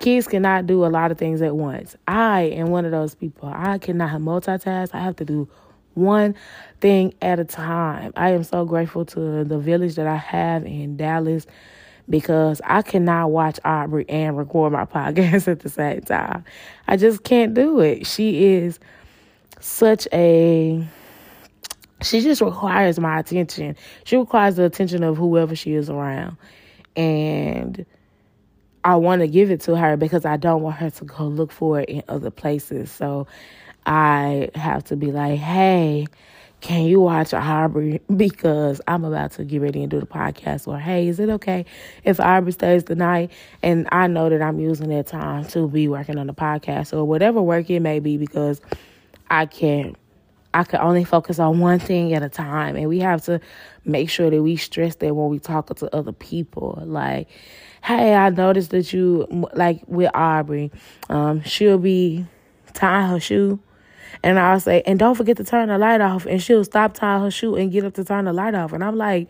[0.00, 1.96] Kids cannot do a lot of things at once.
[2.06, 3.48] I am one of those people.
[3.54, 4.90] I cannot multitask.
[4.92, 5.48] I have to do
[5.94, 6.34] one
[6.80, 8.12] thing at a time.
[8.16, 11.46] I am so grateful to the village that I have in Dallas
[12.08, 16.44] because I cannot watch Aubrey and record my podcast at the same time.
[16.86, 18.06] I just can't do it.
[18.06, 18.78] She is
[19.60, 20.86] such a
[22.02, 23.76] she just requires my attention.
[24.04, 26.36] She requires the attention of whoever she is around.
[26.94, 27.86] And
[28.84, 31.50] I want to give it to her because I don't want her to go look
[31.50, 32.90] for it in other places.
[32.90, 33.26] So
[33.86, 36.06] I have to be like, hey,
[36.60, 40.66] can you watch Aubrey because I'm about to get ready and do the podcast?
[40.66, 41.64] Or hey, is it okay
[42.04, 43.30] if Aubrey stays the night
[43.62, 47.04] and I know that I'm using that time to be working on the podcast or
[47.04, 48.60] whatever work it may be because
[49.30, 49.96] I can't.
[50.54, 53.40] I can only focus on one thing at a time, and we have to
[53.84, 56.82] make sure that we stress that when we talk to other people.
[56.82, 57.28] Like,
[57.84, 60.72] hey, I noticed that you like with Aubrey,
[61.10, 62.24] um, she'll be
[62.72, 63.60] tying her shoe
[64.22, 66.26] and I'll say, and don't forget to turn the light off.
[66.26, 68.72] And she'll stop tying her shoe and get up to turn the light off.
[68.72, 69.28] And I'm like,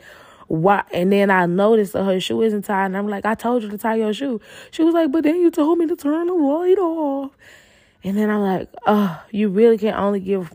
[0.49, 0.85] why?
[0.93, 2.87] And then I noticed that her shoe isn't tied.
[2.87, 4.41] And I'm like, I told you to tie your shoe.
[4.71, 7.37] She was like, but then you told me to turn the light off.
[8.05, 10.55] And then I'm like, oh, you really can only give,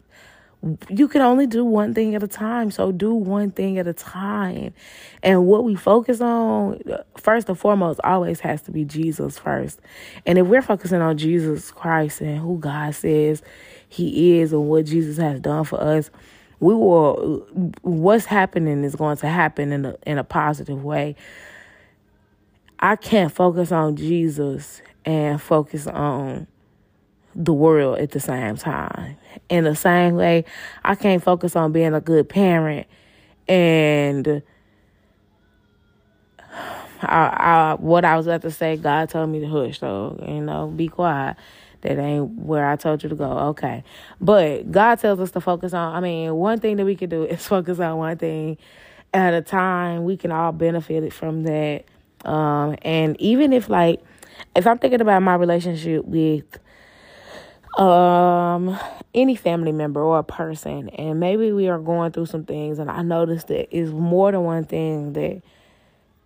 [0.89, 2.71] you can only do one thing at a time.
[2.71, 4.73] So do one thing at a time.
[5.21, 6.81] And what we focus on,
[7.17, 9.81] first and foremost, always has to be Jesus first.
[10.25, 13.43] And if we're focusing on Jesus Christ and who God says
[13.91, 16.09] he is and what Jesus has done for us,
[16.61, 17.45] we will
[17.81, 21.17] what's happening is going to happen in a in a positive way.
[22.79, 26.47] I can't focus on Jesus and focus on
[27.35, 29.17] the world at the same time.
[29.49, 30.45] In the same way,
[30.85, 32.87] I can't focus on being a good parent
[33.49, 34.41] and
[37.01, 40.39] I, I, what I was about to say, God told me to hush, so you
[40.39, 41.35] know, be quiet
[41.81, 43.31] that ain't where I told you to go.
[43.49, 43.83] Okay.
[44.19, 47.23] But God tells us to focus on, I mean, one thing that we can do
[47.29, 48.57] is focus on one thing
[49.13, 50.03] at a time.
[50.03, 51.85] We can all benefit from that.
[52.25, 54.01] Um, and even if, like,
[54.55, 56.45] if I'm thinking about my relationship with
[57.77, 58.77] um
[59.13, 62.91] any family member or a person and maybe we are going through some things and
[62.91, 65.41] I noticed that it's more than one thing that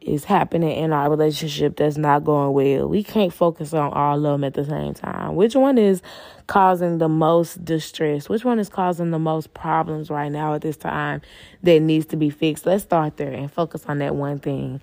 [0.05, 2.87] is happening in our relationship that's not going well.
[2.87, 5.35] We can't focus on all of them at the same time.
[5.35, 6.03] Which one is
[6.45, 8.29] causing the most distress?
[8.29, 11.21] Which one is causing the most problems right now at this time
[11.63, 12.67] that needs to be fixed?
[12.67, 14.79] Let's start there and focus on that one thing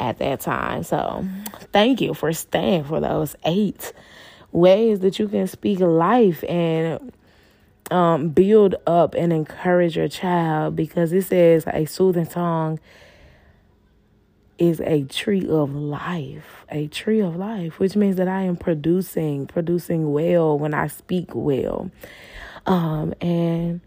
[0.00, 0.82] at that time.
[0.82, 1.24] So,
[1.72, 3.92] thank you for staying for those eight
[4.50, 7.12] ways that you can speak life and
[7.92, 12.80] um, build up and encourage your child because it says a soothing tongue
[14.60, 19.46] is a tree of life, a tree of life, which means that I am producing,
[19.46, 21.90] producing well when I speak well.
[22.66, 23.80] Um, and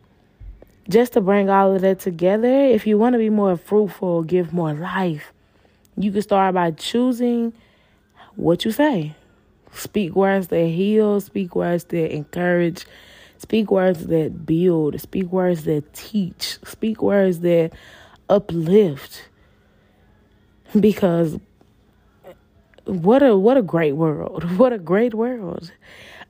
[0.90, 4.52] just to bring all of that together, if you want to be more fruitful, give
[4.52, 5.32] more life,
[5.96, 7.54] you can start by choosing
[8.36, 9.16] what you say.
[9.72, 12.88] Speak words that heal, speak words that encourage,
[13.38, 17.72] speak words that build, speak words that teach, speak words that
[18.28, 19.30] uplift
[20.80, 21.38] because
[22.86, 24.44] what a what a great world.
[24.58, 25.72] What a great world.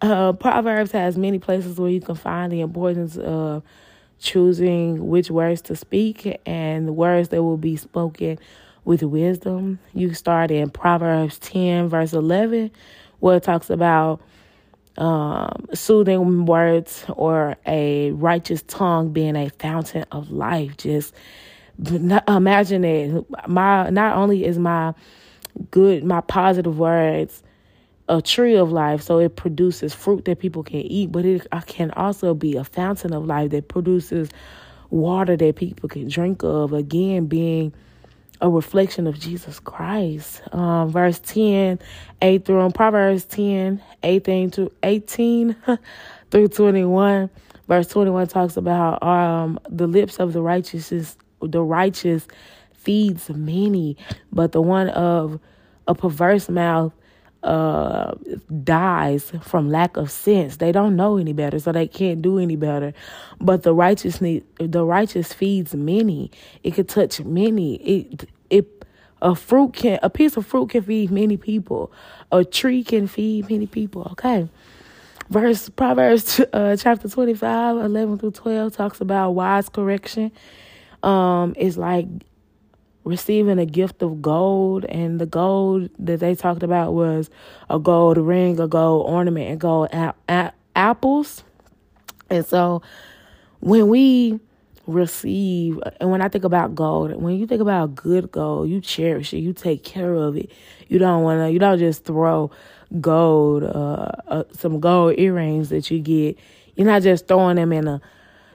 [0.01, 3.63] Uh, proverbs has many places where you can find the importance of
[4.20, 8.38] choosing which words to speak and the words that will be spoken
[8.86, 9.80] with wisdom.
[9.93, 12.72] You start in proverbs 10 verse 11
[13.20, 14.22] where it talks about
[14.97, 20.78] um, soothing words or a righteous tongue being a fountain of life.
[20.78, 21.13] Just
[22.28, 23.26] imagine it.
[23.47, 24.93] My not only is my
[25.71, 27.43] good, my positive words,
[28.09, 29.01] a tree of life.
[29.01, 33.13] So it produces fruit that people can eat, but it can also be a fountain
[33.13, 34.30] of life that produces
[34.89, 36.74] water that people can drink of.
[36.74, 37.74] Again, being
[38.41, 40.41] a reflection of Jesus Christ.
[40.53, 41.80] Um, verse 10,
[42.21, 45.55] 8 through Proverbs 10, 18 to 18
[46.32, 47.30] through 21.
[47.67, 51.17] Verse 21 talks about um, the lips of the righteous,
[51.47, 52.27] the righteous
[52.73, 53.97] feeds many,
[54.31, 55.39] but the one of
[55.87, 56.93] a perverse mouth
[57.43, 58.13] uh,
[58.63, 60.57] dies from lack of sense.
[60.57, 62.93] They don't know any better, so they can't do any better.
[63.39, 66.31] But the righteous need, the righteous feeds many.
[66.63, 67.75] It could touch many.
[67.75, 68.85] It it
[69.21, 71.91] a fruit can a piece of fruit can feed many people.
[72.31, 74.07] A tree can feed many people.
[74.11, 74.49] Okay.
[75.29, 80.31] Verse Proverbs uh, chapter 25, 11 through 12 talks about wise correction.
[81.04, 82.08] Um, it's like
[83.04, 87.30] receiving a gift of gold, and the gold that they talked about was
[87.70, 91.43] a gold ring, a gold ornament, and gold a- a- apples.
[92.30, 92.82] And so
[93.60, 94.39] when we
[94.88, 99.34] receive, and when I think about gold, when you think about good gold, you cherish
[99.34, 100.49] it, you take care of it.
[100.88, 102.51] You don't want to, you don't just throw
[103.01, 106.38] gold, uh, uh, some gold earrings that you get.
[106.76, 108.01] You're not just throwing them in a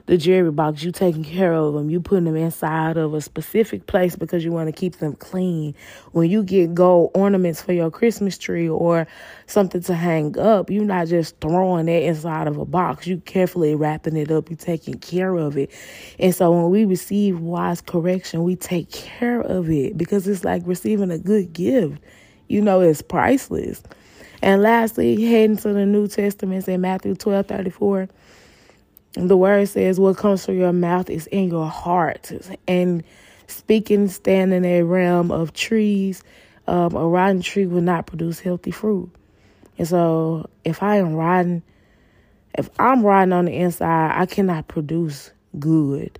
[0.09, 1.91] the jewelry box, you taking care of them.
[1.91, 5.75] You putting them inside of a specific place because you want to keep them clean.
[6.13, 9.05] When you get gold ornaments for your Christmas tree or
[9.45, 13.05] something to hang up, you're not just throwing it inside of a box.
[13.05, 14.49] You carefully wrapping it up.
[14.49, 15.69] You taking care of it.
[16.17, 20.63] And so when we receive wise correction, we take care of it because it's like
[20.65, 22.01] receiving a good gift.
[22.47, 23.83] You know, it's priceless.
[24.41, 28.09] And lastly, heading to the New Testament in Matthew 12 34
[29.13, 32.31] the word says, What comes from your mouth is in your heart.
[32.67, 33.03] And
[33.47, 36.23] speaking, standing in a realm of trees,
[36.67, 39.09] um, a rotten tree will not produce healthy fruit.
[39.77, 41.63] And so, if I am rotten,
[42.57, 46.19] if I'm rotten on the inside, I cannot produce good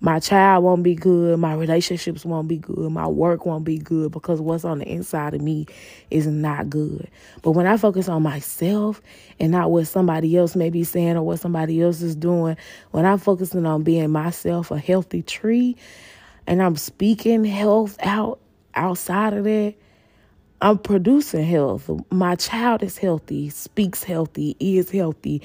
[0.00, 4.10] my child won't be good, my relationships won't be good, my work won't be good
[4.10, 5.66] because what's on the inside of me
[6.10, 7.08] is not good.
[7.42, 9.02] But when I focus on myself
[9.38, 12.56] and not what somebody else may be saying or what somebody else is doing,
[12.92, 15.76] when I'm focusing on being myself a healthy tree
[16.46, 18.40] and I'm speaking health out
[18.74, 19.74] outside of that,
[20.62, 21.90] I'm producing health.
[22.10, 25.42] My child is healthy, speaks healthy, is healthy,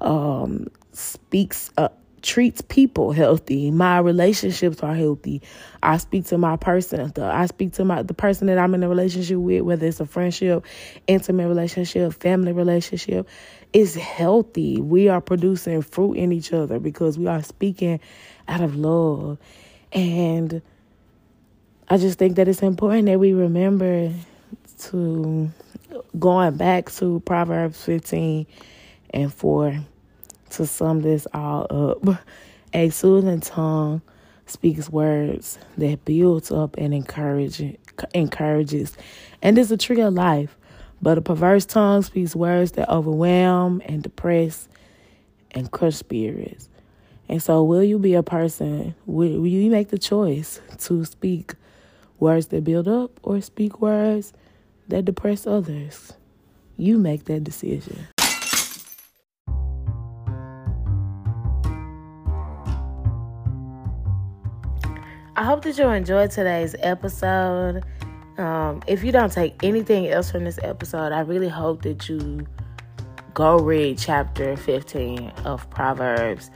[0.00, 1.88] um, speaks uh,
[2.22, 3.70] treats people healthy.
[3.70, 5.42] My relationships are healthy.
[5.82, 7.12] I speak to my person.
[7.16, 10.06] I speak to my the person that I'm in a relationship with, whether it's a
[10.06, 10.64] friendship,
[11.06, 13.28] intimate relationship, family relationship,
[13.72, 14.80] is healthy.
[14.80, 18.00] We are producing fruit in each other because we are speaking
[18.48, 19.38] out of love.
[19.92, 20.62] And
[21.88, 24.12] I just think that it's important that we remember
[24.78, 25.50] to
[26.18, 28.46] going back to Proverbs 15
[29.10, 29.80] and 4
[30.56, 32.18] to sum this all up,
[32.72, 34.02] a soothing tongue
[34.46, 37.76] speaks words that builds up and encourage,
[38.14, 38.96] encourages,
[39.42, 40.56] and is a tree of life.
[41.02, 44.68] But a perverse tongue speaks words that overwhelm and depress
[45.50, 46.68] and crush spirits.
[47.28, 48.94] And so, will you be a person?
[49.04, 51.54] Will, will you make the choice to speak
[52.18, 54.32] words that build up or speak words
[54.88, 56.14] that depress others?
[56.78, 58.06] You make that decision.
[65.38, 67.84] I hope that you enjoyed today's episode.
[68.38, 72.46] Um, if you don't take anything else from this episode, I really hope that you
[73.34, 76.50] go read chapter 15 of Proverbs.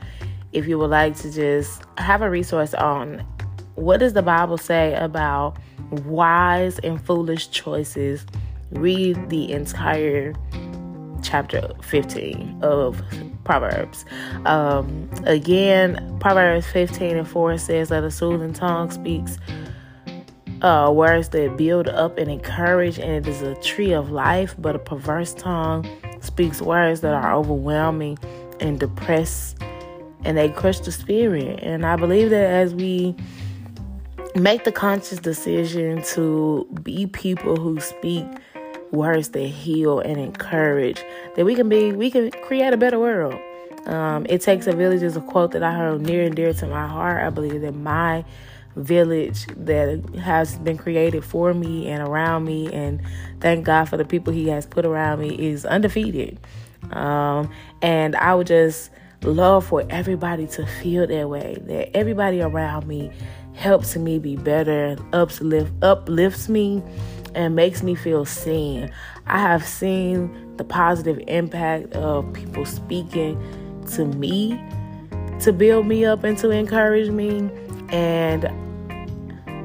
[0.51, 3.23] If you would like to just have a resource on
[3.75, 5.57] what does the Bible say about
[5.91, 8.25] wise and foolish choices,
[8.71, 10.33] read the entire
[11.31, 13.01] chapter 15 of
[13.45, 14.03] Proverbs.
[14.45, 19.37] Um, again, Proverbs 15 and 4 says that a soothing tongue speaks
[20.61, 24.75] uh, words that build up and encourage, and it is a tree of life, but
[24.75, 25.87] a perverse tongue
[26.19, 28.17] speaks words that are overwhelming
[28.59, 29.55] and depress,
[30.25, 31.61] and they crush the spirit.
[31.63, 33.15] And I believe that as we
[34.35, 38.25] make the conscious decision to be people who speak
[38.91, 41.03] words that heal and encourage,
[41.35, 43.39] that we can be, we can create a better world.
[43.85, 46.67] Um, it takes a village is a quote that I heard near and dear to
[46.67, 47.23] my heart.
[47.23, 48.23] I believe that my
[48.75, 53.01] village that has been created for me and around me, and
[53.39, 56.39] thank God for the people He has put around me, is undefeated.
[56.91, 58.91] Um, and I would just
[59.23, 63.11] love for everybody to feel that way, that everybody around me
[63.53, 66.81] helps me be better, uplift, uplifts me
[67.35, 68.91] and makes me feel seen.
[69.27, 73.39] I have seen the positive impact of people speaking
[73.93, 74.61] to me
[75.39, 77.49] to build me up and to encourage me.
[77.89, 78.45] And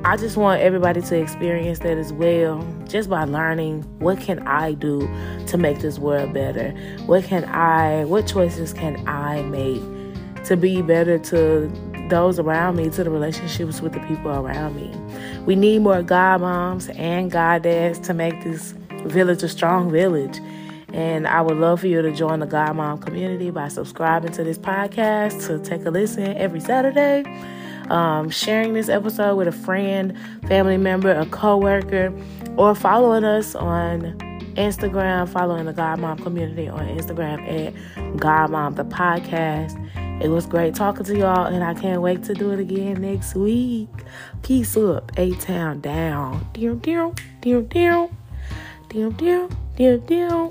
[0.07, 4.73] I just want everybody to experience that as well, just by learning what can I
[4.73, 5.01] do
[5.49, 6.71] to make this world better?
[7.07, 9.83] What can I, what choices can I make
[10.45, 11.69] to be better to
[12.09, 14.91] those around me, to the relationships with the people around me?
[15.45, 18.73] We need more God moms and God dads to make this
[19.05, 20.39] village a strong village.
[20.93, 24.45] And I would love for you to join the God Mom community by subscribing to
[24.45, 27.25] this podcast to take a listen every Saturday.
[27.91, 32.13] Um, sharing this episode with a friend, family member, a coworker,
[32.57, 34.01] or following us on
[34.57, 39.77] Instagram, following the God Mom community on Instagram at God Mom the podcast.
[40.19, 43.35] It was great talking to y'all, and I can't wait to do it again next
[43.35, 43.91] week.
[44.43, 46.49] Peace up, A Town down.
[46.55, 47.13] Dear, dear,
[47.43, 48.09] dear, dear,
[48.89, 50.51] dear, dear, dear, dear.